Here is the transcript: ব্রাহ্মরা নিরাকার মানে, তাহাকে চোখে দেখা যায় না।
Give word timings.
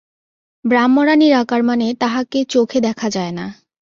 ব্রাহ্মরা 0.65 1.15
নিরাকার 1.15 1.61
মানে, 1.63 1.87
তাহাকে 1.93 2.39
চোখে 2.45 2.79
দেখা 2.81 3.09
যায় 3.09 3.31
না। 3.31 3.45